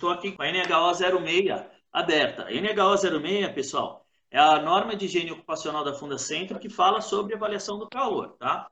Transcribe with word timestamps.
Estou 0.00 0.12
aqui 0.12 0.32
com 0.32 0.42
a 0.42 0.50
NHO 0.50 0.94
06 0.94 1.62
aberta. 1.92 2.44
A 2.44 2.50
NHO 2.50 2.96
06, 2.96 3.52
pessoal, 3.52 4.06
é 4.30 4.38
a 4.38 4.58
norma 4.58 4.96
de 4.96 5.04
higiene 5.04 5.30
ocupacional 5.30 5.84
da 5.84 5.92
Funda 5.92 6.16
Centro 6.16 6.58
que 6.58 6.70
fala 6.70 7.02
sobre 7.02 7.34
avaliação 7.34 7.78
do 7.78 7.86
calor, 7.86 8.34
tá? 8.38 8.66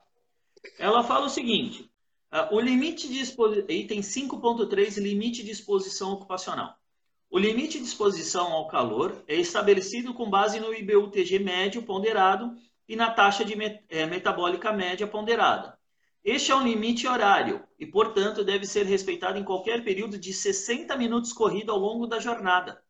Ela 0.78 1.04
fala 1.04 1.26
o 1.26 1.28
seguinte: 1.28 1.82
uh, 2.32 2.56
o 2.56 2.58
limite 2.58 3.08
de 3.08 3.20
exposição, 3.20 3.66
item 3.68 4.00
5.3, 4.00 5.02
limite 5.02 5.44
de 5.44 5.50
exposição 5.50 6.12
ocupacional. 6.12 6.74
O 7.30 7.38
limite 7.38 7.78
de 7.78 7.84
exposição 7.84 8.50
ao 8.50 8.66
calor 8.66 9.22
é 9.28 9.34
estabelecido 9.34 10.14
com 10.14 10.30
base 10.30 10.58
no 10.58 10.72
IBUTG 10.72 11.40
médio 11.40 11.82
ponderado 11.82 12.56
e 12.88 12.96
na 12.96 13.10
taxa 13.10 13.44
de 13.44 13.54
é, 13.90 14.06
metabólica 14.06 14.72
média 14.72 15.06
ponderada. 15.06 15.77
Este 16.30 16.52
é 16.52 16.54
um 16.54 16.62
limite 16.62 17.08
horário 17.08 17.66
e, 17.78 17.86
portanto, 17.86 18.44
deve 18.44 18.66
ser 18.66 18.84
respeitado 18.84 19.38
em 19.38 19.44
qualquer 19.44 19.82
período 19.82 20.18
de 20.18 20.30
60 20.30 20.94
minutos 20.94 21.32
corrido 21.32 21.72
ao 21.72 21.78
longo 21.78 22.06
da 22.06 22.20
jornada. 22.20 22.82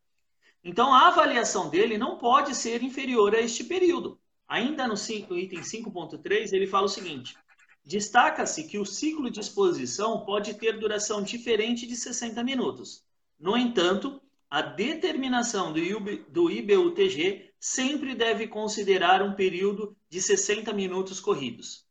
Então, 0.65 0.93
a 0.93 1.07
avaliação 1.07 1.71
dele 1.71 1.97
não 1.97 2.19
pode 2.19 2.53
ser 2.53 2.83
inferior 2.83 3.37
a 3.37 3.41
este 3.41 3.63
período. 3.63 4.19
Ainda 4.49 4.89
no 4.89 4.95
item 4.95 5.61
5.3, 5.61 6.53
ele 6.53 6.67
fala 6.67 6.87
o 6.87 6.89
seguinte: 6.89 7.37
destaca-se 7.85 8.67
que 8.67 8.77
o 8.77 8.85
ciclo 8.85 9.31
de 9.31 9.39
exposição 9.39 10.25
pode 10.25 10.55
ter 10.55 10.77
duração 10.77 11.23
diferente 11.23 11.87
de 11.87 11.95
60 11.95 12.43
minutos. 12.43 13.05
No 13.39 13.57
entanto, 13.57 14.21
a 14.51 14.63
determinação 14.63 15.73
do 15.73 16.51
IBUTG 16.51 17.53
sempre 17.61 18.17
deve 18.17 18.49
considerar 18.49 19.23
um 19.23 19.35
período 19.35 19.97
de 20.11 20.21
60 20.21 20.73
minutos 20.73 21.21
corridos. 21.21 21.87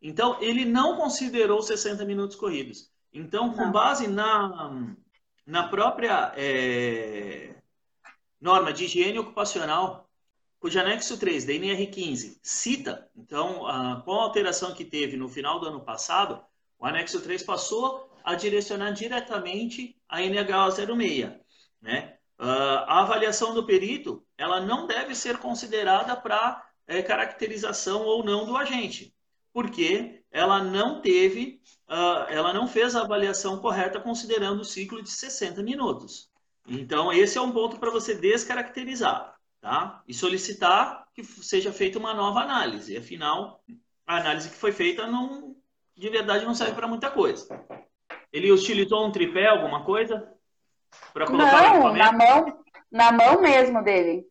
Então, 0.00 0.40
ele 0.40 0.64
não 0.64 0.96
considerou 0.96 1.62
60 1.62 2.04
minutos 2.04 2.36
corridos. 2.36 2.90
Então, 3.12 3.52
com 3.52 3.70
base 3.70 4.08
na, 4.08 4.94
na 5.46 5.68
própria 5.68 6.32
é, 6.36 7.54
norma 8.40 8.72
de 8.72 8.84
higiene 8.84 9.18
ocupacional, 9.18 10.10
cujo 10.58 10.78
anexo 10.80 11.18
3 11.18 11.44
da 11.44 11.52
NR15 11.52 12.38
cita, 12.42 13.08
então, 13.16 13.66
a, 13.66 14.02
com 14.02 14.12
a 14.12 14.22
alteração 14.22 14.74
que 14.74 14.84
teve 14.84 15.16
no 15.16 15.28
final 15.28 15.60
do 15.60 15.68
ano 15.68 15.80
passado, 15.80 16.42
o 16.78 16.86
anexo 16.86 17.20
3 17.20 17.42
passou 17.42 18.10
a 18.24 18.34
direcionar 18.34 18.90
diretamente 18.92 19.96
a 20.08 20.20
NH 20.22 20.70
06. 20.70 21.32
Né? 21.80 22.16
Uh, 22.38 22.44
a 22.86 23.02
avaliação 23.02 23.54
do 23.54 23.64
perito 23.64 24.26
ela 24.36 24.60
não 24.60 24.86
deve 24.86 25.14
ser 25.14 25.38
considerada 25.38 26.16
para 26.16 26.66
é, 26.86 27.02
caracterização 27.02 28.02
ou 28.02 28.24
não 28.24 28.44
do 28.44 28.56
agente, 28.56 29.14
porque 29.54 30.20
ela 30.32 30.62
não 30.64 31.00
teve, 31.00 31.62
uh, 31.88 32.28
ela 32.28 32.52
não 32.52 32.66
fez 32.66 32.96
a 32.96 33.02
avaliação 33.02 33.60
correta 33.60 34.00
considerando 34.00 34.60
o 34.62 34.64
ciclo 34.64 35.00
de 35.00 35.08
60 35.08 35.62
minutos. 35.62 36.28
Então, 36.66 37.12
esse 37.12 37.38
é 37.38 37.40
um 37.40 37.52
ponto 37.52 37.78
para 37.78 37.90
você 37.90 38.16
descaracterizar, 38.16 39.36
tá? 39.60 40.02
E 40.08 40.12
solicitar 40.12 41.06
que 41.14 41.22
seja 41.22 41.72
feita 41.72 42.00
uma 42.00 42.12
nova 42.12 42.40
análise. 42.40 42.96
Afinal, 42.96 43.62
a 44.04 44.16
análise 44.16 44.50
que 44.50 44.56
foi 44.56 44.72
feita 44.72 45.06
não, 45.06 45.54
de 45.96 46.08
verdade 46.10 46.44
não 46.44 46.54
serve 46.54 46.74
para 46.74 46.88
muita 46.88 47.08
coisa. 47.08 47.46
Ele 48.32 48.50
utilizou 48.50 49.06
um 49.06 49.12
tripé, 49.12 49.46
alguma 49.46 49.84
coisa? 49.84 50.32
Para 51.12 51.26
colocar 51.26 51.78
Não, 51.78 51.94
na 51.94 52.12
mão, 52.12 52.64
na 52.90 53.12
mão 53.12 53.40
mesmo 53.40 53.84
dele. 53.84 54.26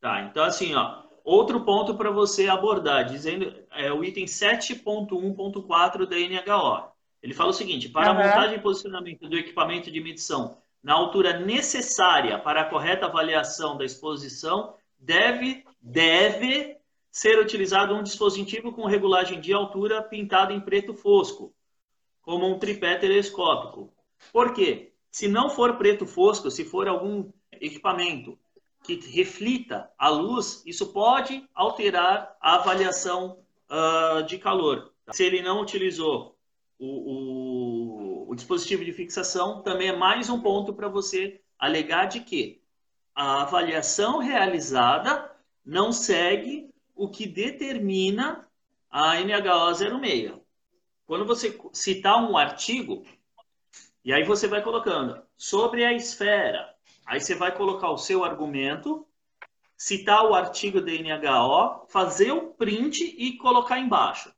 Tá, 0.00 0.22
então 0.22 0.44
assim, 0.44 0.76
ó, 0.76 1.07
outro 1.28 1.60
ponto 1.60 1.94
para 1.94 2.10
você 2.10 2.48
abordar, 2.48 3.04
dizendo 3.04 3.54
é 3.72 3.92
o 3.92 4.02
item 4.02 4.24
7.1.4 4.24 6.06
da 6.06 6.16
NHO. 6.16 6.88
Ele 7.22 7.34
fala 7.34 7.50
o 7.50 7.54
seguinte: 7.54 7.88
para 7.88 8.12
uhum. 8.12 8.18
a 8.18 8.24
montagem 8.24 8.56
e 8.56 8.62
posicionamento 8.62 9.28
do 9.28 9.36
equipamento 9.36 9.90
de 9.90 10.00
medição 10.00 10.56
na 10.82 10.94
altura 10.94 11.38
necessária 11.40 12.38
para 12.38 12.62
a 12.62 12.64
correta 12.64 13.06
avaliação 13.06 13.76
da 13.76 13.84
exposição, 13.84 14.74
deve, 14.98 15.64
deve 15.82 16.76
ser 17.10 17.38
utilizado 17.38 17.94
um 17.94 18.02
dispositivo 18.02 18.72
com 18.72 18.86
regulagem 18.86 19.40
de 19.40 19.52
altura 19.52 20.00
pintado 20.02 20.52
em 20.52 20.60
preto 20.60 20.94
fosco, 20.94 21.52
como 22.22 22.46
um 22.46 22.58
tripé 22.58 22.96
telescópico. 22.96 23.92
Por 24.32 24.54
quê? 24.54 24.92
Se 25.10 25.26
não 25.26 25.50
for 25.50 25.76
preto 25.76 26.06
fosco, 26.06 26.50
se 26.50 26.64
for 26.64 26.86
algum 26.86 27.30
equipamento 27.52 28.38
que 28.96 29.10
reflita 29.10 29.90
a 29.98 30.08
luz, 30.08 30.62
isso 30.64 30.92
pode 30.92 31.46
alterar 31.54 32.36
a 32.40 32.54
avaliação 32.54 33.38
uh, 33.70 34.22
de 34.22 34.38
calor. 34.38 34.92
Se 35.12 35.24
ele 35.24 35.42
não 35.42 35.60
utilizou 35.60 36.36
o, 36.78 36.86
o, 36.86 38.30
o, 38.30 38.34
dispositivo 38.34 38.84
de 38.84 38.92
fixação, 38.92 39.62
também 39.62 39.88
é 39.88 39.96
mais 39.96 40.30
um 40.30 40.40
ponto 40.40 40.72
para 40.72 40.88
você 40.88 41.40
alegar 41.58 42.06
de 42.06 42.20
que 42.20 42.62
a 43.14 43.42
avaliação 43.42 44.18
realizada 44.18 45.30
não 45.64 45.92
segue 45.92 46.70
o 46.94 47.08
que 47.10 47.26
determina 47.26 48.48
a 48.90 49.16
NHO 49.20 49.74
06. 49.74 50.32
Quando 51.06 51.26
você 51.26 51.58
citar 51.72 52.22
um 52.22 52.36
artigo, 52.36 53.04
e 54.04 54.12
aí 54.12 54.24
você 54.24 54.46
vai 54.46 54.62
colocando 54.62 55.22
sobre 55.36 55.84
a 55.84 55.92
esfera. 55.92 56.77
Aí 57.08 57.20
você 57.20 57.34
vai 57.34 57.56
colocar 57.56 57.90
o 57.90 57.96
seu 57.96 58.22
argumento, 58.22 59.06
citar 59.74 60.26
o 60.26 60.34
artigo 60.34 60.78
da 60.78 60.92
fazer 61.88 62.32
o 62.32 62.52
print 62.52 63.02
e 63.16 63.38
colocar 63.38 63.78
embaixo. 63.78 64.30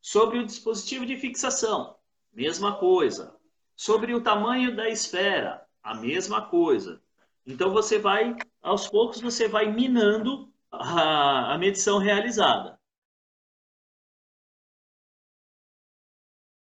Sobre 0.00 0.38
o 0.38 0.46
dispositivo 0.46 1.04
de 1.04 1.16
fixação, 1.16 1.96
mesma 2.32 2.76
coisa. 2.76 3.34
Sobre 3.74 4.14
o 4.14 4.20
tamanho 4.20 4.76
da 4.76 4.88
esfera, 4.88 5.66
a 5.82 5.92
mesma 5.92 6.42
coisa. 6.42 7.02
Então 7.44 7.72
você 7.72 7.98
vai, 7.98 8.36
aos 8.62 8.86
poucos, 8.88 9.20
você 9.20 9.48
vai 9.48 9.66
minando 9.66 10.48
a, 10.70 11.52
a 11.52 11.58
medição 11.58 11.98
realizada. 11.98 12.78